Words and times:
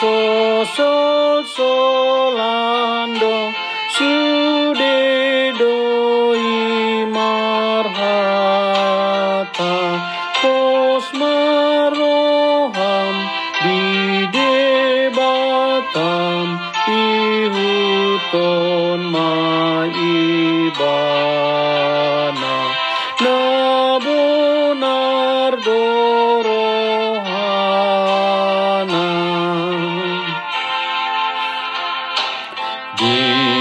sol, 0.00 0.66
sol, 0.76 1.44
sol. 1.44 1.95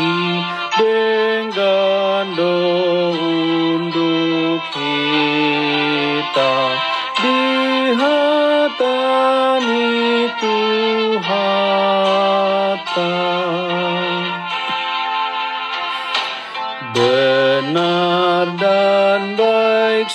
hati 0.00 0.40
dengan 0.80 2.32
kita. 4.72 6.56
Di 7.20 7.44
hatani 8.00 9.12
Tuhan 10.40 11.60
benar 16.96 18.46
dan 18.56 19.36
baik 19.36 20.08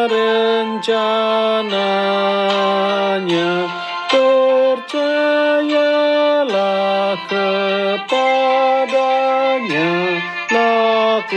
rencananya. 0.07 1.03
Percayalah 4.07 4.87
kepadanya 7.27 8.15
lakukanlah 10.47 11.27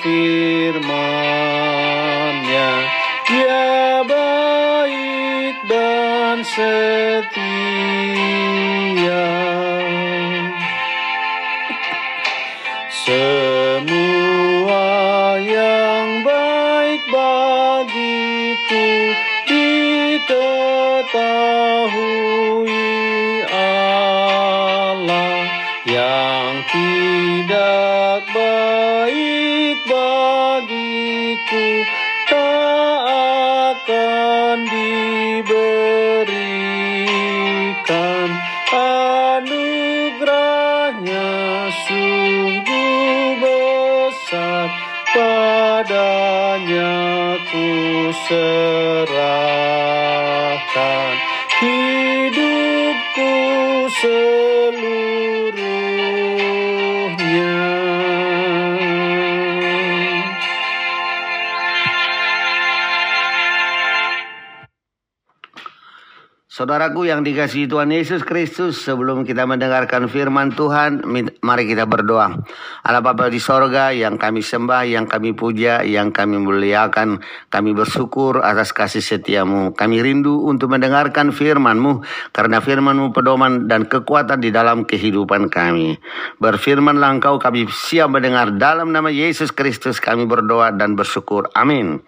firman-Nya. 0.00 0.96
Dia 3.26 4.06
baik 4.06 5.66
dan 5.68 6.40
setia 6.46 7.35
semua 13.06 14.90
yang 15.38 16.26
baik 16.26 17.06
bagiku 17.06 19.14
diketahui 19.46 20.26
Allah. 23.54 25.46
Yang 25.86 26.66
tidak 26.74 28.26
baik 28.34 29.78
bagiku 29.86 31.86
So. 54.02 55.05
Saudaraku 66.66 67.06
yang 67.06 67.22
dikasihi 67.22 67.70
Tuhan 67.70 67.94
Yesus 67.94 68.26
Kristus, 68.26 68.82
sebelum 68.82 69.22
kita 69.22 69.46
mendengarkan 69.46 70.10
firman 70.10 70.50
Tuhan, 70.50 71.06
mari 71.38 71.62
kita 71.62 71.86
berdoa. 71.86 72.42
Allah 72.82 73.02
Bapa 73.06 73.30
di 73.30 73.38
sorga 73.38 73.94
yang 73.94 74.18
kami 74.18 74.42
sembah, 74.42 74.82
yang 74.82 75.06
kami 75.06 75.30
puja, 75.30 75.86
yang 75.86 76.10
kami 76.10 76.42
muliakan, 76.42 77.22
kami 77.54 77.70
bersyukur 77.70 78.42
atas 78.42 78.74
kasih 78.74 78.98
setiamu. 78.98 79.78
Kami 79.78 80.02
rindu 80.02 80.42
untuk 80.42 80.74
mendengarkan 80.74 81.30
firman-Mu, 81.30 82.02
karena 82.34 82.58
firman-Mu 82.58 83.14
pedoman 83.14 83.70
dan 83.70 83.86
kekuatan 83.86 84.42
di 84.42 84.50
dalam 84.50 84.90
kehidupan 84.90 85.46
kami. 85.46 85.94
Berfirmanlah 86.42 87.14
Engkau, 87.14 87.38
kami 87.38 87.70
siap 87.70 88.10
mendengar 88.10 88.50
dalam 88.58 88.90
nama 88.90 89.06
Yesus 89.06 89.54
Kristus 89.54 90.02
kami 90.02 90.26
berdoa 90.26 90.74
dan 90.74 90.98
bersyukur. 90.98 91.46
Amin. 91.54 92.02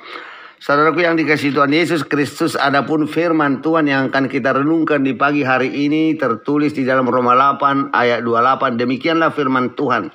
Saudaraku 0.59 1.07
yang 1.07 1.15
dikasih 1.15 1.55
Tuhan 1.55 1.71
Yesus 1.71 2.03
Kristus, 2.03 2.59
adapun 2.59 3.07
firman 3.07 3.63
Tuhan 3.63 3.87
yang 3.87 4.11
akan 4.11 4.27
kita 4.27 4.59
renungkan 4.59 5.07
di 5.07 5.15
pagi 5.15 5.47
hari 5.47 5.87
ini 5.87 6.19
tertulis 6.19 6.75
di 6.75 6.83
dalam 6.83 7.07
Roma 7.07 7.39
8 7.39 7.95
ayat 7.95 8.27
28. 8.27 8.75
Demikianlah 8.75 9.31
firman 9.31 9.79
Tuhan. 9.79 10.11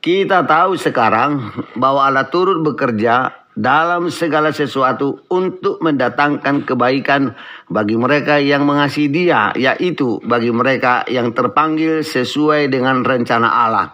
Kita 0.00 0.48
tahu 0.48 0.80
sekarang 0.80 1.52
bahwa 1.76 2.08
Allah 2.08 2.24
turut 2.32 2.64
bekerja 2.64 3.44
dalam 3.52 4.08
segala 4.08 4.48
sesuatu 4.48 5.28
untuk 5.28 5.84
mendatangkan 5.84 6.64
kebaikan 6.64 7.36
bagi 7.68 8.00
mereka 8.00 8.40
yang 8.40 8.64
mengasihi 8.64 9.12
Dia, 9.12 9.52
yaitu 9.52 10.24
bagi 10.24 10.56
mereka 10.56 11.04
yang 11.04 11.36
terpanggil 11.36 12.00
sesuai 12.00 12.72
dengan 12.72 13.04
rencana 13.04 13.48
Allah. 13.48 13.92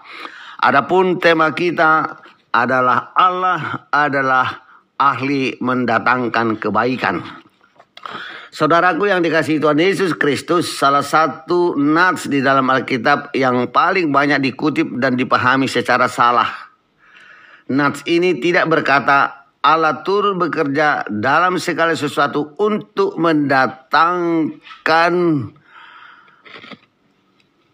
Adapun 0.62 1.18
tema 1.18 1.50
kita 1.50 2.22
adalah 2.54 3.10
Allah 3.18 3.90
adalah 3.90 4.62
ahli 5.02 5.58
mendatangkan 5.58 6.62
kebaikan. 6.62 7.18
Saudaraku 8.52 9.08
yang 9.08 9.24
dikasih 9.24 9.64
Tuhan 9.64 9.80
Yesus 9.80 10.12
Kristus, 10.12 10.76
salah 10.76 11.00
satu 11.00 11.72
nats 11.74 12.28
di 12.28 12.44
dalam 12.44 12.68
Alkitab 12.68 13.32
yang 13.32 13.72
paling 13.72 14.12
banyak 14.12 14.44
dikutip 14.44 15.00
dan 15.00 15.16
dipahami 15.16 15.64
secara 15.66 16.04
salah. 16.04 16.52
Nats 17.72 18.04
ini 18.04 18.36
tidak 18.38 18.68
berkata 18.68 19.48
Allah 19.64 20.04
turut 20.04 20.36
bekerja 20.36 21.08
dalam 21.08 21.56
segala 21.56 21.96
sesuatu 21.96 22.52
untuk 22.60 23.16
mendatangkan 23.16 25.14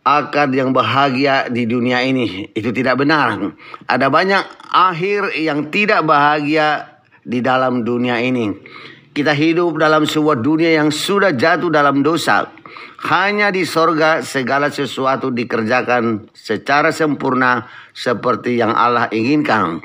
akad 0.07 0.51
yang 0.55 0.71
bahagia 0.71 1.51
di 1.51 1.67
dunia 1.67 2.07
ini. 2.07 2.55
Itu 2.55 2.71
tidak 2.71 3.03
benar. 3.03 3.51
Ada 3.91 4.07
banyak 4.09 4.45
akhir 4.71 5.35
yang 5.43 5.75
tidak 5.75 6.07
bahagia 6.07 6.98
di 7.29 7.45
dalam 7.45 7.85
dunia 7.85 8.17
ini. 8.25 8.49
Kita 9.13 9.37
hidup 9.37 9.77
dalam 9.77 10.09
sebuah 10.09 10.41
dunia 10.41 10.81
yang 10.81 10.89
sudah 10.89 11.37
jatuh 11.37 11.69
dalam 11.69 12.01
dosa. 12.01 12.49
Hanya 13.05 13.53
di 13.53 13.69
sorga 13.69 14.25
segala 14.25 14.73
sesuatu 14.73 15.29
dikerjakan 15.29 16.33
secara 16.33 16.89
sempurna 16.91 17.69
seperti 17.93 18.57
yang 18.57 18.73
Allah 18.73 19.13
inginkan. 19.13 19.85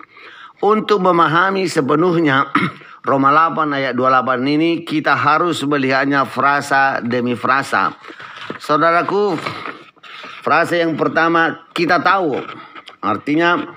Untuk 0.63 1.03
memahami 1.03 1.67
sepenuhnya 1.67 2.47
Roma 3.09 3.35
8 3.35 3.67
ayat 3.75 3.93
28 3.99 4.55
ini 4.55 4.71
kita 4.87 5.11
harus 5.17 5.59
melihatnya 5.67 6.23
frasa 6.23 7.03
demi 7.03 7.35
frasa. 7.35 7.91
Saudaraku, 8.63 9.35
frasa 10.39 10.79
yang 10.79 10.95
pertama 10.95 11.67
kita 11.75 11.99
tahu. 11.99 12.39
Artinya 13.03 13.75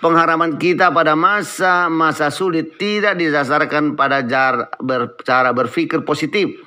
pengharaman 0.00 0.60
kita 0.60 0.92
pada 0.92 1.16
masa-masa 1.16 2.28
sulit 2.28 2.76
tidak 2.76 3.16
didasarkan 3.16 3.96
pada 3.96 4.24
jar, 4.24 4.72
ber, 4.80 5.16
cara 5.24 5.52
berpikir 5.56 6.04
positif. 6.04 6.62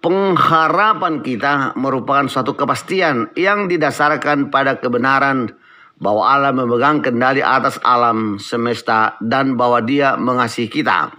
Pengharapan 0.00 1.20
kita 1.20 1.76
merupakan 1.76 2.24
suatu 2.24 2.56
kepastian 2.56 3.36
yang 3.36 3.68
didasarkan 3.68 4.48
pada 4.48 4.80
kebenaran 4.80 5.52
bahwa 6.00 6.24
Allah 6.24 6.56
memegang 6.56 7.04
kendali 7.04 7.44
atas 7.44 7.76
alam 7.84 8.40
semesta 8.40 9.20
dan 9.20 9.60
bahwa 9.60 9.84
Dia 9.84 10.16
mengasihi 10.16 10.72
kita. 10.72 11.12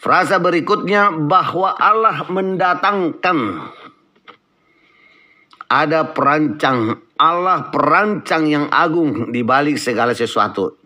Frasa 0.00 0.40
berikutnya 0.40 1.12
bahwa 1.12 1.76
Allah 1.76 2.24
mendatangkan 2.24 3.38
ada 5.68 6.08
perancang 6.16 7.04
Allah 7.20 7.68
perancang 7.68 8.48
yang 8.48 8.72
agung 8.72 9.28
di 9.28 9.44
balik 9.44 9.76
segala 9.76 10.16
sesuatu. 10.16 10.80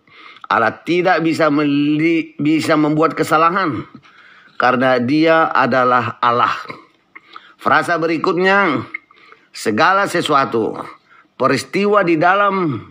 Allah 0.50 0.82
tidak 0.82 1.22
bisa 1.22 1.46
meli, 1.48 2.34
bisa 2.36 2.74
membuat 2.74 3.14
kesalahan 3.14 3.86
karena 4.58 4.98
Dia 4.98 5.46
adalah 5.54 6.18
Allah. 6.18 6.52
Frasa 7.56 7.96
berikutnya, 7.96 8.82
segala 9.54 10.10
sesuatu 10.10 10.74
peristiwa 11.38 12.02
di 12.02 12.18
dalam 12.18 12.82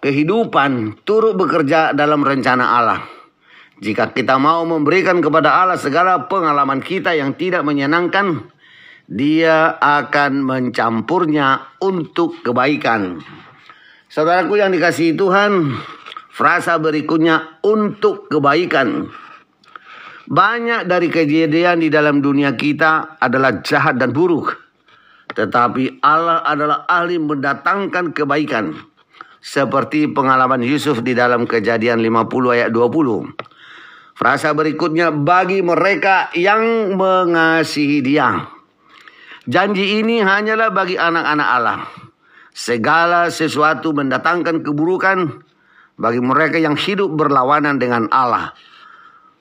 kehidupan 0.00 1.04
turut 1.04 1.36
bekerja 1.36 1.92
dalam 1.92 2.24
rencana 2.24 2.64
Allah. 2.80 3.00
Jika 3.80 4.12
kita 4.12 4.36
mau 4.36 4.64
memberikan 4.64 5.20
kepada 5.24 5.60
Allah 5.60 5.80
segala 5.80 6.28
pengalaman 6.28 6.84
kita 6.84 7.16
yang 7.16 7.36
tidak 7.36 7.64
menyenangkan, 7.64 8.48
dia 9.10 9.74
akan 9.82 10.46
mencampurnya 10.46 11.74
untuk 11.82 12.46
kebaikan. 12.46 13.18
Saudaraku 14.06 14.62
yang 14.62 14.70
dikasihi 14.70 15.18
Tuhan, 15.18 15.74
frasa 16.30 16.78
berikutnya 16.78 17.58
untuk 17.66 18.30
kebaikan. 18.30 19.10
Banyak 20.30 20.86
dari 20.86 21.10
kejadian 21.10 21.82
di 21.82 21.90
dalam 21.90 22.22
dunia 22.22 22.54
kita 22.54 23.18
adalah 23.18 23.58
jahat 23.66 23.98
dan 23.98 24.14
buruk. 24.14 24.54
Tetapi 25.34 25.98
Allah 26.06 26.46
adalah 26.46 26.86
ahli 26.86 27.18
mendatangkan 27.18 28.14
kebaikan. 28.14 28.78
Seperti 29.42 30.06
pengalaman 30.06 30.62
Yusuf 30.62 31.02
di 31.02 31.18
dalam 31.18 31.50
kejadian 31.50 31.98
50 31.98 32.54
ayat 32.54 32.70
20. 32.70 33.34
Frasa 34.14 34.54
berikutnya 34.54 35.10
bagi 35.10 35.64
mereka 35.66 36.30
yang 36.36 36.94
mengasihi 36.94 38.04
dia. 38.04 38.59
Janji 39.50 39.98
ini 39.98 40.22
hanyalah 40.22 40.70
bagi 40.70 40.94
anak-anak 40.94 41.48
Allah. 41.50 41.82
Segala 42.54 43.34
sesuatu 43.34 43.90
mendatangkan 43.90 44.62
keburukan 44.62 45.42
bagi 45.98 46.22
mereka 46.22 46.62
yang 46.62 46.78
hidup 46.78 47.10
berlawanan 47.18 47.82
dengan 47.82 48.06
Allah. 48.14 48.54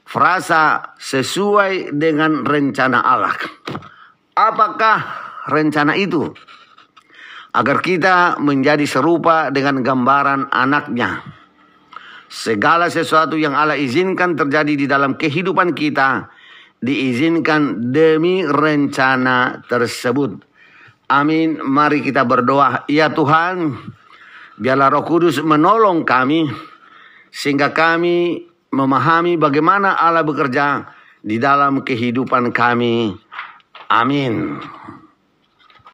Frasa 0.10 0.98
sesuai 0.98 1.94
dengan 1.94 2.42
rencana 2.42 3.06
Allah. 3.06 3.38
Apakah 4.34 4.98
rencana 5.46 5.94
itu? 5.94 6.26
Agar 7.54 7.78
kita 7.86 8.42
menjadi 8.42 8.90
serupa 8.90 9.54
dengan 9.54 9.86
gambaran 9.86 10.50
anaknya. 10.50 11.22
Segala 12.26 12.90
sesuatu 12.90 13.38
yang 13.38 13.54
Allah 13.54 13.78
izinkan 13.78 14.34
terjadi 14.34 14.74
di 14.74 14.86
dalam 14.90 15.22
kehidupan 15.22 15.78
kita 15.78 16.34
diizinkan 16.80 17.92
demi 17.92 18.44
rencana 18.44 19.64
tersebut. 19.68 20.44
Amin. 21.10 21.60
Mari 21.60 22.06
kita 22.06 22.24
berdoa. 22.24 22.86
Ya 22.88 23.12
Tuhan, 23.12 23.76
biarlah 24.60 24.94
Roh 24.94 25.06
Kudus 25.06 25.42
menolong 25.42 26.06
kami 26.06 26.48
sehingga 27.30 27.74
kami 27.74 28.46
memahami 28.70 29.38
bagaimana 29.38 29.98
Allah 29.98 30.22
bekerja 30.22 30.86
di 31.20 31.42
dalam 31.42 31.82
kehidupan 31.82 32.54
kami. 32.54 33.14
Amin. 33.90 34.62